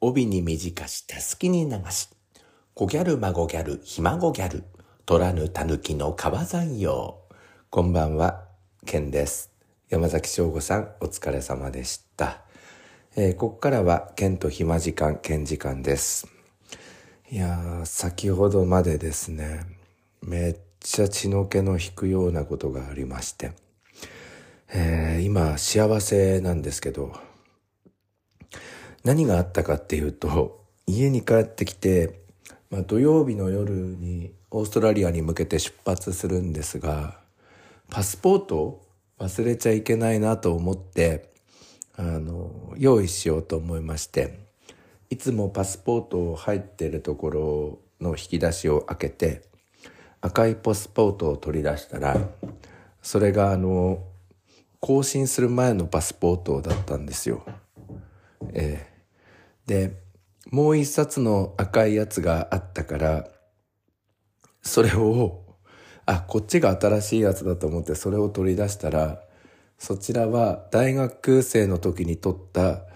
[0.00, 2.08] 帯に短したすきに流し、
[2.74, 4.64] 小ギャル孫ギャルひ孫ギャル、
[5.06, 7.18] 取らぬ狸の川山用。
[7.70, 8.44] こんばんは、
[8.84, 9.50] ケンです。
[9.88, 12.42] 山崎翔吾さん、お疲れ様でした。
[13.16, 16.28] えー、ここからは、ケンと暇時間、ケン時間です。
[17.30, 19.64] いやー、先ほどまでですね、
[20.20, 23.52] めっちゃ血の気の引くようなことがありまして、
[24.74, 27.14] えー、今幸せなんですけど、
[29.06, 32.18] 何があったかっていうと、家に帰ってきて、
[32.70, 37.16] まあ、土曜日の夜にオーストラリアに向けて出発するんですが、
[37.88, 38.86] パスポートを
[39.20, 41.30] 忘れちゃいけないなと思って、
[41.96, 44.40] あの、用意しようと思いまして、
[45.08, 49.42] いつもパスポートを入ってるところの引き出しを開けて、
[50.20, 52.28] 赤いパスポートを取り出したら、
[53.02, 54.02] それがあの、
[54.80, 57.44] 更新する前のパスポートだったんですよ。
[58.52, 58.95] えー、
[59.66, 60.02] で、
[60.50, 63.28] もう一冊の赤いやつがあったから、
[64.62, 65.44] それを、
[66.06, 69.22] あ、こっちが新しいやつだと思ってそれを取り出したら、
[69.78, 72.86] そちらは大学生の時に取った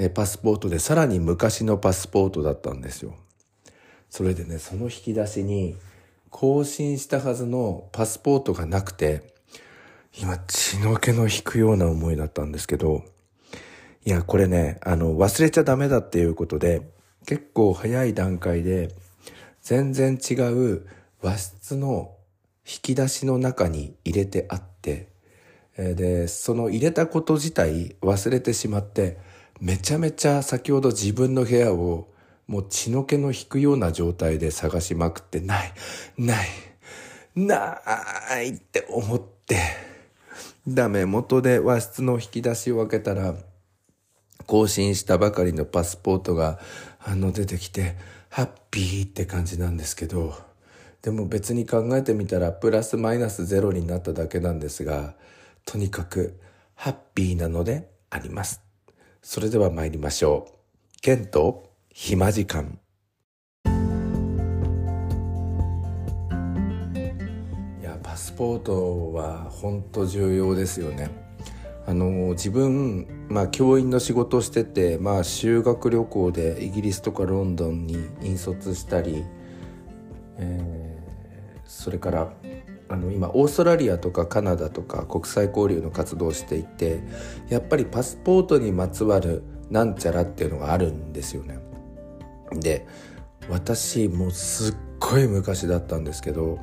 [0.00, 3.16] えパスポートでさらに昔のパスポートだったんですよ。
[4.08, 5.74] それでね、その引き出しに
[6.30, 9.34] 更新したはずのパスポートがなくて、
[10.18, 13.02] 今血の気の引くような思いだったんですけど、
[14.08, 16.80] いや、これね、あの、忘れちゃダメだっていうことで、
[17.26, 18.94] 結構早い段階で、
[19.60, 20.86] 全然違う
[21.20, 22.16] 和室の
[22.66, 25.08] 引き出しの中に入れてあって、
[25.76, 29.18] で、その入れたこと自体忘れてしまって、
[29.60, 32.08] めちゃめちゃ先ほど自分の部屋を
[32.46, 35.72] もう血の気の引くような状態で探しまくってない、
[36.16, 36.48] ない、
[37.36, 37.82] な
[38.40, 39.58] いって思って、
[40.66, 43.34] ダメ元で和室の引き出しを開けたら、
[44.48, 46.58] 更新したばかりのパスポートが
[47.00, 47.96] あの出てきて、
[48.30, 50.34] ハッピーって感じなんですけど、
[51.02, 55.14] でも別に考えてみたらプラスマイナスゼロになっただけなんですが、
[55.66, 56.40] とにかく
[56.74, 58.62] ハッピーなのであります。
[59.20, 61.00] それでは参りましょう。
[61.02, 62.78] ケント、暇時間。
[67.82, 71.27] いや、パスポートは本当重要ですよね。
[71.88, 79.24] あの、自分、まあ教員の仕事をしてて、まあ修学旅行でイギリスとかロンドンに引率したり、
[80.36, 82.30] えー、それから
[82.90, 87.00] あの今オーストラリアとかカナダとか国際交流の活動をしていて
[87.48, 91.58] やっぱりパスポートにまつわるなんちゃらっていうのがあるんですよね。
[92.52, 92.86] で
[93.48, 96.58] 私もうすっごい昔だったんですけど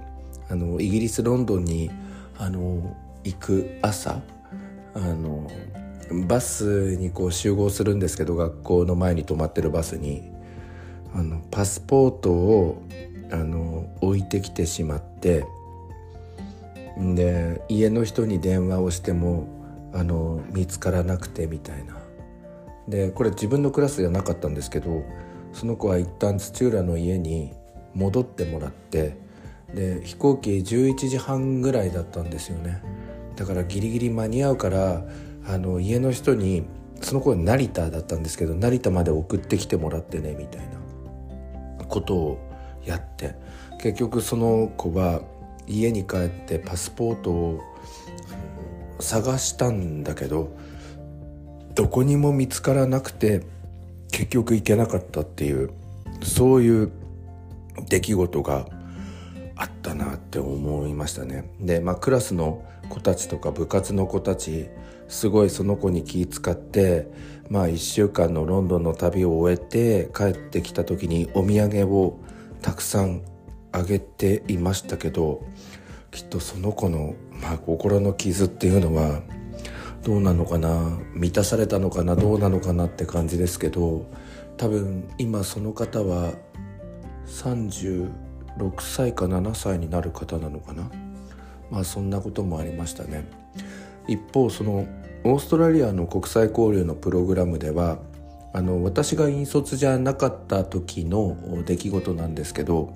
[0.50, 1.90] あのイギリスロンドンに
[2.38, 4.22] あの行く朝
[4.96, 5.52] あの
[6.28, 10.32] バスにこう集合するんですけど学校の前に止まってるバスに
[11.14, 12.82] あのパスポートを
[13.32, 15.46] あの置いてきてしまって
[16.98, 19.48] で家の人に電話をしても
[19.94, 21.98] あの見つからなくてみたいな。
[22.88, 25.04] でこれ自分のクラスじゃなかったんですけど
[25.54, 27.52] その子は一旦土浦の家に
[27.96, 29.18] 戻ってもらって
[29.74, 32.84] で飛行機11時半ぐらいだったんですよね。
[33.36, 35.04] だからギリギリ間に合うから
[35.48, 36.64] あの家の人に
[37.02, 40.76] その子成田だったんですけど成田まで送ってきてもらってねみたいな。
[41.86, 42.38] ことを
[42.84, 43.36] やって。
[43.80, 45.22] 結局その子は
[45.68, 47.62] 家に帰ってパスポートを
[49.00, 50.56] 探したんだけど
[51.76, 53.44] どこにも見つからなくて
[54.12, 55.72] 結局行けなかったっていう
[56.24, 56.92] そういう
[57.90, 58.68] 出来事が
[59.56, 61.50] あったなって思いましたね。
[61.60, 64.70] で、まあ、クラスの子たちとか部活の子たち
[65.08, 67.08] すごいその子に気遣って
[67.50, 72.20] まあ1週間のロンドンの旅を終えて帰ってきた時にお土産を
[72.62, 73.22] たくさん
[73.72, 75.46] あげていましたけど
[76.12, 79.22] きっとその子の、まあ、心の傷っていうのは
[80.04, 84.10] どうなのかな満たされたのかなどうなのかなって感じですけど
[84.58, 86.34] 多分今その方は
[88.58, 90.90] 6歳か7歳になる方なのかな？
[91.70, 93.26] まあそんなこともありましたね。
[94.08, 94.88] 一方その
[95.24, 97.98] オーストラリアの国際交流のプログラムでは
[98.54, 101.36] あの私が引率じゃなかった時の
[101.66, 102.94] 出来事なんですけど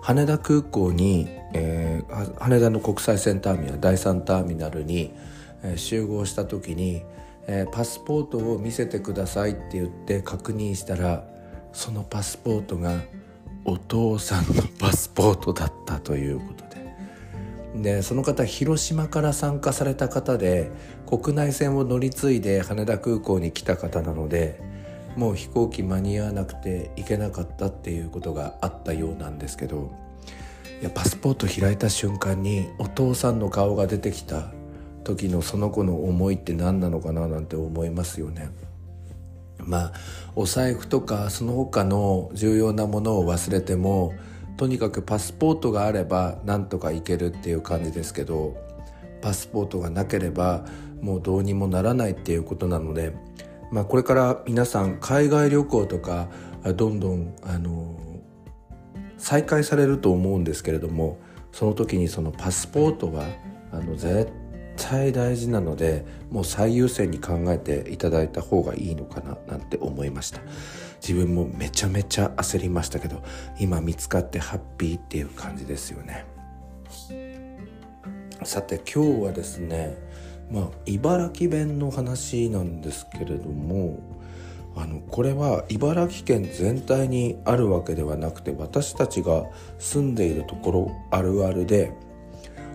[0.00, 5.12] 羽田空港に、えー、羽田の国際線ターミナル第3ターミナルに、
[5.62, 7.02] えー、集合した時に、
[7.46, 11.24] えー、パスポートを見せてくださいって言って確認したら
[11.72, 13.02] そのパスポートが
[13.64, 16.64] お父さんのパスポートだったということ
[17.74, 20.70] ででその方広島から参加された方で
[21.06, 24.60] 国内線を乗り継いで羽田空港に来た方なので
[25.16, 29.92] もう飛行機間に合わなくて行けなかったっていうことがあったようなんですけど
[30.80, 34.50] いやパスポート開いた瞬間にお父さんの顔が出てきた
[35.04, 38.48] 時のその子の思いって何なのかななんて思いますよね。
[39.66, 39.92] まあ
[40.34, 44.14] お財布とかその他の重要なものを忘れても
[44.56, 48.56] とにかくパスポートがあればなんとか行けるっていう感じですけど
[49.20, 50.64] パスポートがなければ
[51.00, 53.14] もうどうにもならないっていうことなので、
[53.70, 56.28] まあ、これから皆さん海外旅行とか
[56.76, 57.98] どんどんあの
[59.18, 61.18] 再開されると思うんですけれども
[61.52, 63.24] その時にそのパスポートは
[63.72, 64.30] あの絶
[64.82, 70.40] 対大事なのでもう最優先に考えていただいた方がいいのかななんて思いました。
[71.00, 73.22] 自分もめちゃめちゃ焦りましたけど
[73.58, 76.26] 今見つかってハッピーっていう感じですよね。
[78.44, 79.96] さて今日はですね
[80.50, 84.00] まあ茨城弁の話なんですけれども
[84.74, 89.44] あのこれは茨城県全体にあるわけではなくて私たちが
[89.78, 91.92] 住んでいるところあるあるで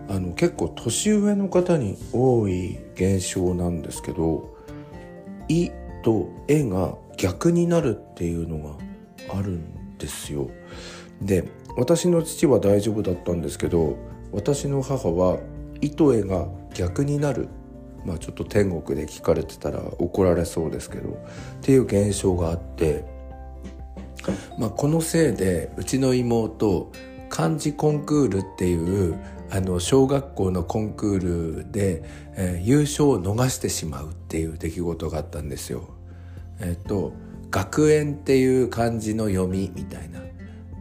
[0.08, 4.56] あの結構年上の方に多い現象なんですけど
[5.48, 5.70] 「い」
[6.02, 8.74] と「え」が逆になるっていうのが
[9.38, 10.48] あるんですよ。
[11.20, 11.44] で
[11.76, 13.96] 私の父は大丈夫だったんですけど
[14.32, 15.38] 私の母は
[15.82, 17.48] 「い」と「え」が逆になる
[18.04, 21.14] まあちょっと天国で聞かれてたら怒られそうですけどっ
[21.60, 23.04] ていう現象があって、
[24.58, 26.90] まあ、このせいでうちの妹
[27.28, 29.18] 漢字コンクールっていう
[29.50, 32.02] あの小学校のコンクールで、
[32.36, 35.88] えー、優勝を逃してしまうっていう出来事があったんですよ。
[36.60, 37.12] えっ、と
[37.50, 40.20] 学園っていう漢字の読みみたいな。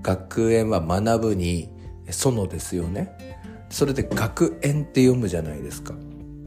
[0.07, 1.69] 学園は学ぶに
[2.07, 3.45] 園ですよね。
[3.69, 5.93] それで学園って読むじゃないですか。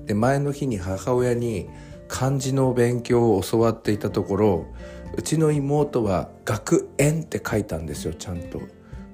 [0.07, 1.69] で前の日に母親に
[2.09, 4.67] 漢字の勉強を教わっていたところ
[5.15, 8.63] うちの妹は学園って書いたんですよちゃんと。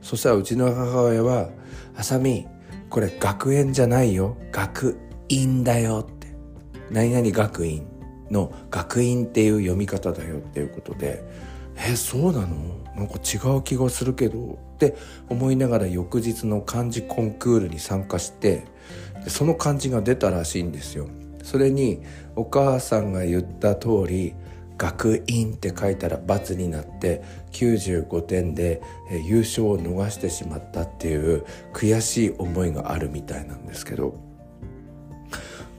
[0.01, 1.51] そしたらうちの母親は
[1.97, 2.47] 「あさみ
[2.91, 4.37] これ学園じゃないよ。
[4.53, 4.99] 学
[5.29, 6.29] 院だよ」って
[6.91, 7.87] 「何々学院
[8.31, 11.25] の学院っていう読み方だよ」っていうことで
[11.77, 12.47] 「えそうなの？
[12.97, 14.95] なんか違う気がするけど」って。
[15.31, 18.65] 思いながら翌日の漢字コンクールに参加して。
[19.29, 21.09] その漢字が出たらしいんですよ。
[21.43, 22.03] それに
[22.37, 24.35] お母さんが言った通り
[24.79, 28.83] 学院って書いたら×になって95点で
[29.25, 34.27] 優勝を逃してしまったっていう悔しい思いがあるみたいなんですけど。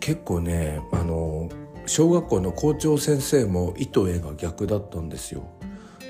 [0.08, 1.50] 結構ねあの
[1.86, 5.44] 小学校の校長先生も意図絵が逆だったんですよ。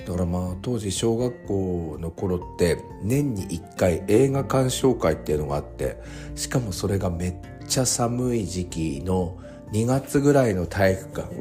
[0.05, 5.97] だからまあ当時小学校の頃って年に1回映画鑑賞会っていうのがあって
[6.35, 7.35] しかもそれがめっ
[7.67, 9.35] ちゃ寒い時期の
[9.71, 11.35] 2月ぐらいの体育館。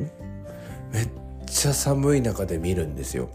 [0.93, 1.08] めっ
[1.46, 3.28] ちゃ寒い中で見るんですよ。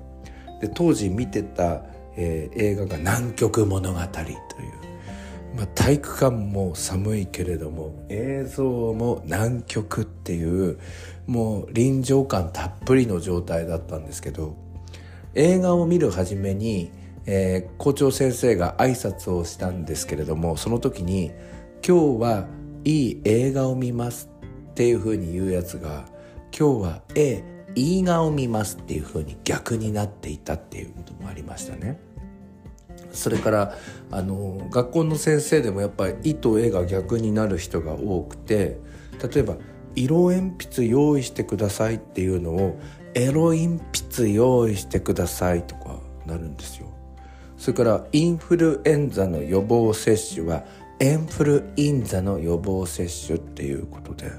[0.61, 1.83] で当時見てた、
[2.15, 4.37] えー、映画が「南極物語」という、
[5.55, 10.77] まあ、体育館も寒いけれども映像も南極っていう
[11.25, 14.55] もう臨場感たっぷりの状態だったんですけど
[15.33, 16.91] 映画を見る初めに、
[17.25, 21.31] えー、校長先生が挨拶をしたんですけれどもその時に
[21.85, 22.47] 「今日は
[22.83, 24.29] いい映画を見ます」
[24.71, 26.06] っていうふうに言うやつが
[26.57, 27.44] 「今日はえ
[27.75, 31.99] いい画を見ます」っていうふうに逆になっていたっていうこともありましたね。
[33.11, 33.78] それから
[34.09, 38.78] あの学校の先生でもやっぱり「い」と「絵が逆になる人が多くて
[39.33, 39.57] 例えば
[39.95, 42.80] 「色鉛筆用意してください」っていうのを
[43.13, 46.87] エロ鉛筆用意してくださいとかなるんですよ
[47.57, 50.63] それからインフルエンザの予防接種は
[50.99, 54.31] エンフルインザの予防接種っていうことで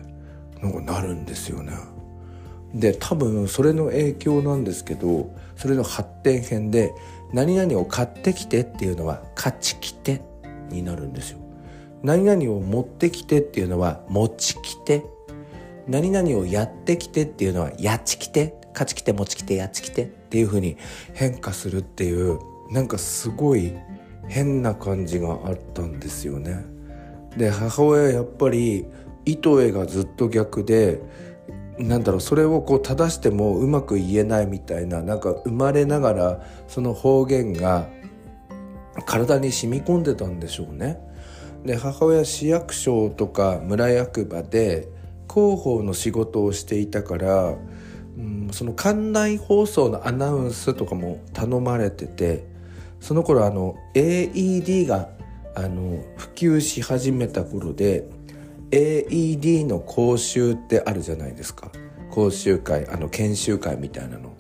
[0.63, 1.73] なんかなるんですよね
[2.75, 6.95] で多分それの影響なんですけどそれの発展編で
[7.33, 10.23] 何々を買ってきてっていうのは勝ちきて
[10.71, 11.39] になるんですよ。
[12.03, 15.05] 何々を持ってきてっていうのは持ちきて。
[15.89, 18.55] 何々をやってきてっていうのはやちきて。
[18.73, 20.05] 勝ちきて持ちきてやちきて。
[20.05, 20.77] っていう風に
[21.13, 22.39] 変化するっていう
[22.71, 23.75] なんかすごい
[24.29, 26.65] 変な感じがあったんですよね。
[27.37, 28.87] で母親やっぱり
[29.25, 31.01] 糸絵がずっと逆で
[31.83, 37.89] なんだろうそれをこう正してもうまく言えないみたいななんか生まれながらその方言が
[39.07, 40.99] 体に染み込んでたんでしょうね。
[41.65, 44.89] で母親市役所とか村役場で
[45.33, 47.57] 広報の仕事をしていたから
[48.17, 52.47] うん、その館内放送のアナウンスとかも頼まれてて
[53.01, 55.09] その頃あの AED が
[55.55, 58.09] あの普及し始めた頃で
[58.73, 61.71] AED の講習ってあるじゃないですか。
[62.11, 64.33] 講習会あの研修会みたいなの。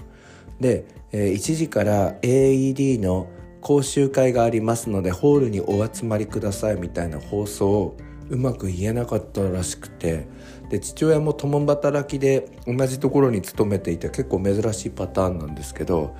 [0.60, 3.28] で、えー、1時から AED の
[3.60, 7.96] 講習会がありますのでホールにお集まりくださいみたいな放送を
[8.28, 10.26] うまく言えなかったらしくて。
[10.70, 16.14] で父親も共働きで同じところに勤めていて結構珍しいパターンなんですけど。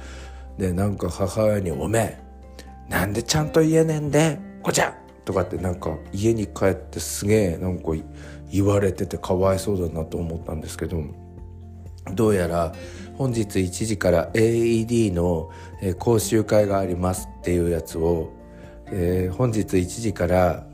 [0.58, 7.92] でなんか母親に「おめえなんでちゃんと言えねえんでこちゃ!」とかってなんか家に帰ってすげえなんか
[8.50, 11.02] 言われててかわいそうだなと思ったんですけど
[12.14, 12.74] どうやら
[13.16, 15.50] 本日1時から AED の
[15.98, 18.32] 講習会がありますっていうやつを、
[18.86, 20.66] えー、本日1時から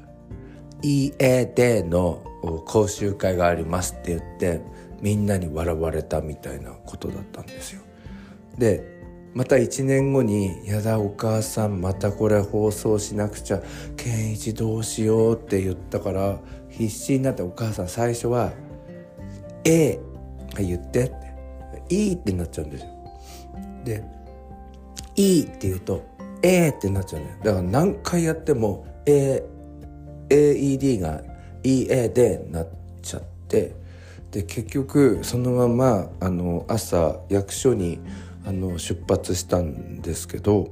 [0.82, 2.22] EAD の
[2.66, 4.60] 講習会がありますって言って
[5.00, 7.82] みんなに笑われたみたいなことだったんですよ。
[8.56, 8.97] で
[9.34, 13.62] また1年後に「やだお母さんまたこれ放送しなくちゃ
[13.96, 18.52] 健一どうしよう」って言ったから必死になってお母さん最初は
[19.64, 19.98] 「A」
[20.58, 21.14] 言ってって
[21.94, 22.88] 「いい」ってなっちゃうんですよ。
[23.84, 24.04] で
[25.16, 26.02] 「いい」って言うと
[26.42, 29.42] 「A」ってなっちゃうんだよだから何回やっても「A」
[30.30, 31.22] AED が
[31.62, 32.68] EA でなっ
[33.02, 33.74] ちゃって
[34.30, 37.98] で結局そのままあの朝役所に
[38.48, 40.70] あの出発したんですけど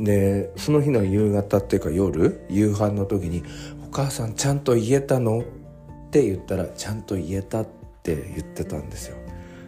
[0.00, 3.42] でその日の夕方っていうか夜夕飯の時に
[3.86, 5.40] 「お母さんちゃんと言えたの?」
[6.08, 7.66] って言ったら「ちゃんと言えた」っ
[8.02, 9.16] て言ってたんですよ。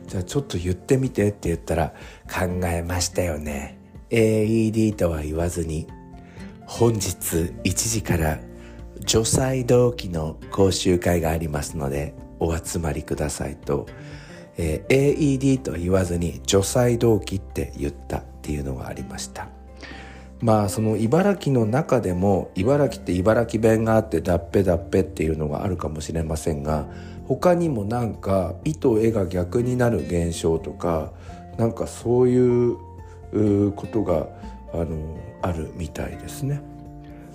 [0.06, 1.92] じゃあちょっと言ってみてって言ったら
[2.24, 5.86] 「考えましたよね」AED とは言わずに
[6.66, 8.40] 本日1時から
[9.00, 13.86] 除細動機の講習会がありますのでお集まりくださいと、
[14.56, 19.49] えー、AED と言わずに除細動機って言ったっていうのがありました
[20.40, 26.87] まあその茨城の中でも茨城って茨城弁があってだっぺだっぺっていうのがあるかもしれませんが
[27.26, 31.12] 他にもなんか「意と絵が逆になる現象」とか
[31.56, 32.76] なんかそういう
[33.73, 34.28] ことが
[34.73, 36.61] あのあるみたいですね。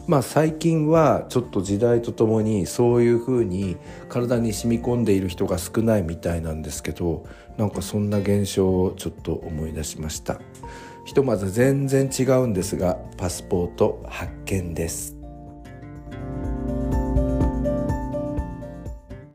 [0.08, 3.78] まあ最近はちょっと時代とともにそういうふうに
[4.10, 7.26] 体に染み込んでいる人が少ないみたいなんですけど
[7.58, 10.40] なんかそんな現象をちょっと思い出しました。
[11.06, 15.19] ひとまず全然違うんですがパスポート発見です。